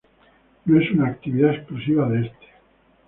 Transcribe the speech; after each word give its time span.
No 0.65 0.81
es 0.81 0.89
una 0.89 1.09
actividad 1.09 1.53
exclusiva 1.53 2.09
de 2.09 2.25
este. 2.25 2.47